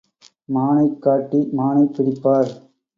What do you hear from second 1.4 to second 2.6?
மானைப் பிடிப்பார்.